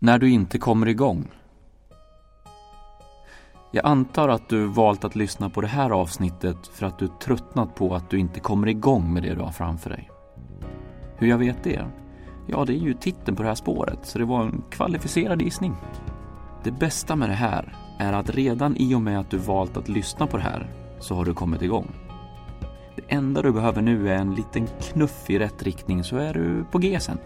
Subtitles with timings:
[0.00, 1.28] När du inte kommer igång.
[3.70, 7.74] Jag antar att du valt att lyssna på det här avsnittet för att du tröttnat
[7.74, 10.10] på att du inte kommer igång med det du har framför dig.
[11.16, 11.84] Hur jag vet det?
[12.46, 15.74] Ja, det är ju titeln på det här spåret, så det var en kvalificerad gissning.
[16.64, 19.88] Det bästa med det här är att redan i och med att du valt att
[19.88, 21.90] lyssna på det här så har du kommit igång.
[22.96, 26.64] Det enda du behöver nu är en liten knuff i rätt riktning så är du
[26.70, 27.18] på G sen.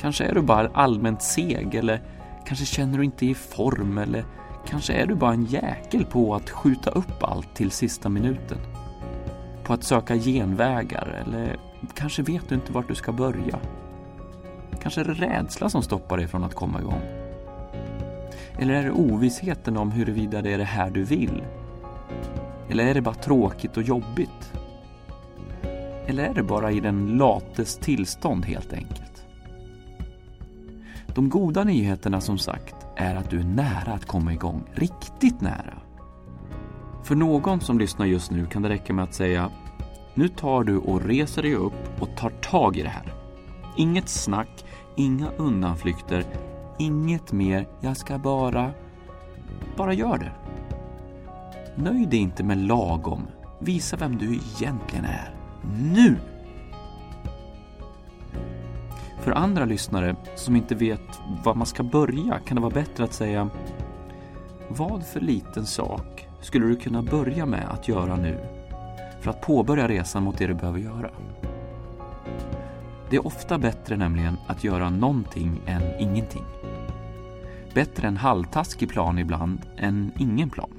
[0.00, 2.02] Kanske är du bara allmänt seg eller
[2.46, 4.24] kanske känner du inte i form eller
[4.68, 8.58] kanske är du bara en jäkel på att skjuta upp allt till sista minuten.
[9.64, 11.56] På att söka genvägar eller
[11.94, 13.58] kanske vet du inte vart du ska börja.
[14.82, 17.02] Kanske är det rädsla som stoppar dig från att komma igång.
[18.58, 21.42] Eller är det ovissheten om huruvida det är det här du vill?
[22.68, 24.52] Eller är det bara tråkigt och jobbigt?
[26.06, 29.15] Eller är det bara i den lates tillstånd helt enkelt?
[31.16, 35.74] De goda nyheterna som sagt är att du är nära att komma igång, riktigt nära.
[37.02, 39.50] För någon som lyssnar just nu kan det räcka med att säga
[40.14, 43.14] nu tar du och reser dig upp och tar tag i det här.
[43.76, 44.64] Inget snack,
[44.96, 46.24] inga undanflykter,
[46.78, 48.70] inget mer jag ska bara...
[49.76, 50.32] Bara gör det.
[51.82, 53.26] Nöj dig inte med lagom.
[53.60, 55.34] Visa vem du egentligen är.
[55.94, 56.16] Nu!
[59.26, 63.12] För andra lyssnare som inte vet var man ska börja kan det vara bättre att
[63.12, 63.50] säga
[64.68, 68.38] Vad för liten sak skulle du kunna börja med att göra nu
[69.20, 71.10] för att påbörja resan mot det du behöver göra?
[73.10, 76.44] Det är ofta bättre nämligen att göra någonting än ingenting.
[77.74, 80.70] Bättre en halvtaskig plan ibland än ingen plan.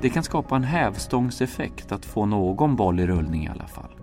[0.00, 3.93] Det kan skapa en hävstångseffekt att få någon boll i rullning i alla fall.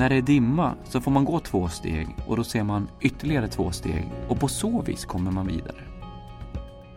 [0.00, 3.48] När det är dimma så får man gå två steg och då ser man ytterligare
[3.48, 5.76] två steg och på så vis kommer man vidare.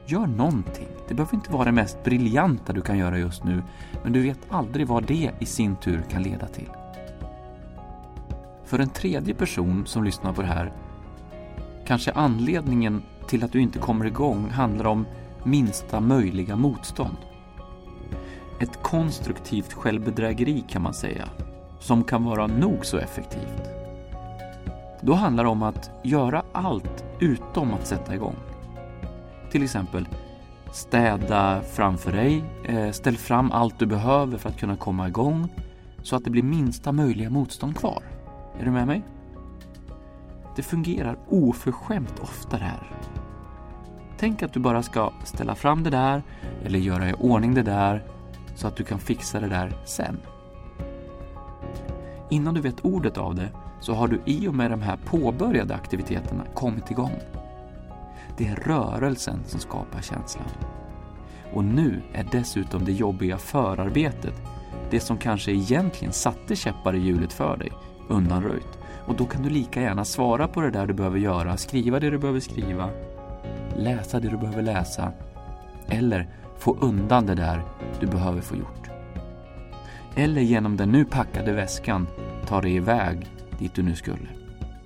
[0.05, 0.87] Gör någonting.
[1.07, 3.63] Det behöver inte vara det mest briljanta du kan göra just nu,
[4.03, 6.69] men du vet aldrig vad det i sin tur kan leda till.
[8.65, 10.73] För en tredje person som lyssnar på det här
[11.85, 15.05] kanske anledningen till att du inte kommer igång handlar om
[15.43, 17.17] minsta möjliga motstånd.
[18.59, 21.29] Ett konstruktivt självbedrägeri kan man säga,
[21.83, 23.69] som kan vara nog så effektivt.
[25.01, 28.35] Då handlar det om att göra allt utom att sätta igång.
[29.51, 30.07] Till exempel
[30.71, 35.47] städa framför dig, eh, ställ fram allt du behöver för att kunna komma igång
[36.01, 38.03] så att det blir minsta möjliga motstånd kvar.
[38.59, 39.03] Är du med mig?
[40.55, 42.91] Det fungerar oförskämt ofta det här.
[44.17, 46.23] Tänk att du bara ska ställa fram det där
[46.65, 48.03] eller göra i ordning det där
[48.55, 50.17] så att du kan fixa det där sen.
[52.29, 55.75] Innan du vet ordet av det så har du i och med de här påbörjade
[55.75, 57.19] aktiviteterna kommit igång.
[58.37, 60.45] Det är rörelsen som skapar känslan.
[61.53, 64.41] Och nu är dessutom det jobbiga förarbetet,
[64.89, 67.71] det som kanske egentligen satte käppar i hjulet för dig,
[68.09, 68.79] undanröjt.
[69.07, 72.09] Och då kan du lika gärna svara på det där du behöver göra, skriva det
[72.09, 72.89] du behöver skriva,
[73.77, 75.11] läsa det du behöver läsa
[75.87, 77.61] eller få undan det där
[77.99, 78.82] du behöver få gjort.
[80.15, 82.07] Eller genom den nu packade väskan
[82.45, 83.27] ta dig iväg
[83.59, 84.27] dit du nu skulle.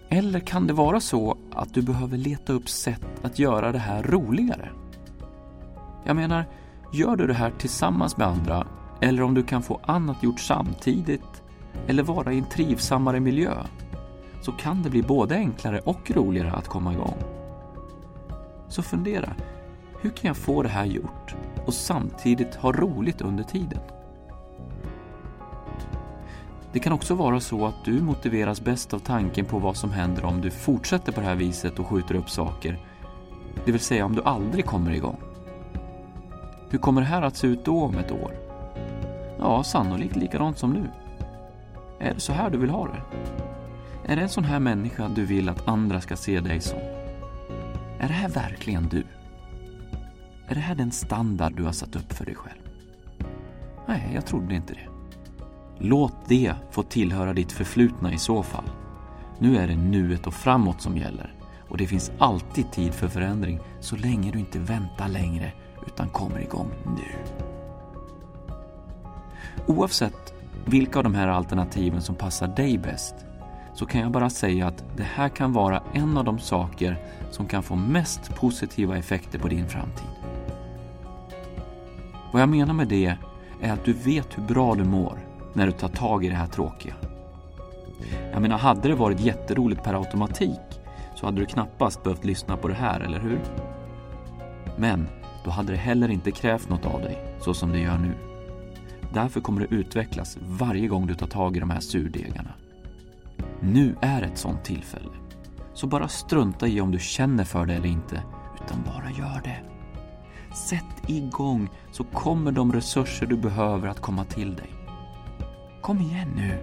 [0.09, 4.03] Eller kan det vara så att du behöver leta upp sätt att göra det här
[4.03, 4.69] roligare?
[6.03, 6.45] Jag menar,
[6.93, 8.67] gör du det här tillsammans med andra
[9.01, 11.43] eller om du kan få annat gjort samtidigt
[11.87, 13.53] eller vara i en trivsammare miljö
[14.41, 17.17] så kan det bli både enklare och roligare att komma igång.
[18.69, 19.33] Så fundera,
[20.01, 23.79] hur kan jag få det här gjort och samtidigt ha roligt under tiden?
[26.73, 30.25] Det kan också vara så att du motiveras bäst av tanken på vad som händer
[30.25, 32.79] om du fortsätter på det här viset och skjuter upp saker.
[33.65, 35.17] Det vill säga om du aldrig kommer igång.
[36.69, 38.31] Hur kommer det här att se ut då om ett år?
[39.39, 40.89] Ja, sannolikt likadant som nu.
[41.99, 43.01] Är det så här du vill ha det?
[44.11, 46.79] Är det en sån här människa du vill att andra ska se dig som?
[47.99, 49.03] Är det här verkligen du?
[50.47, 52.61] Är det här den standard du har satt upp för dig själv?
[53.87, 54.96] Nej, jag trodde inte det.
[55.79, 58.69] Låt det få tillhöra ditt förflutna i så fall.
[59.39, 61.33] Nu är det nuet och framåt som gäller
[61.69, 65.51] och det finns alltid tid för förändring så länge du inte väntar längre
[65.87, 67.33] utan kommer igång nu.
[69.65, 70.33] Oavsett
[70.65, 73.15] vilka av de här alternativen som passar dig bäst
[73.73, 76.97] så kan jag bara säga att det här kan vara en av de saker
[77.31, 80.07] som kan få mest positiva effekter på din framtid.
[82.33, 83.17] Vad jag menar med det
[83.61, 85.26] är att du vet hur bra du mår
[85.57, 86.93] när du tar tag i det här tråkiga.
[88.31, 90.81] Jag menar, hade det varit jätteroligt per automatik
[91.15, 93.39] så hade du knappast behövt lyssna på det här, eller hur?
[94.77, 95.07] Men
[95.43, 98.13] då hade det heller inte krävt något av dig, så som det gör nu.
[99.13, 102.53] Därför kommer det utvecklas varje gång du tar tag i de här surdegarna.
[103.59, 105.11] Nu är ett sånt tillfälle.
[105.73, 108.23] Så bara strunta i om du känner för det eller inte,
[108.63, 109.59] utan bara gör det.
[110.55, 114.76] Sätt igång så kommer de resurser du behöver att komma till dig.
[115.87, 116.59] Kom igen nu,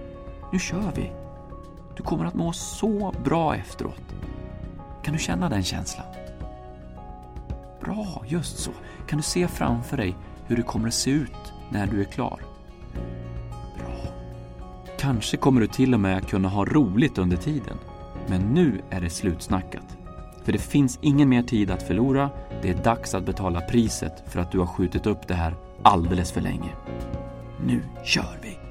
[0.52, 1.12] nu kör vi.
[1.96, 4.14] Du kommer att må så bra efteråt.
[5.02, 6.06] Kan du känna den känslan?
[7.80, 8.70] Bra, just så.
[9.06, 10.14] Kan du se framför dig
[10.46, 12.40] hur det kommer att se ut när du är klar?
[13.78, 14.12] Bra.
[14.98, 17.76] Kanske kommer du till och med kunna ha roligt under tiden.
[18.26, 19.98] Men nu är det slutsnackat.
[20.42, 22.30] För det finns ingen mer tid att förlora.
[22.62, 26.32] Det är dags att betala priset för att du har skjutit upp det här alldeles
[26.32, 26.70] för länge.
[27.66, 28.63] Nu kör vi!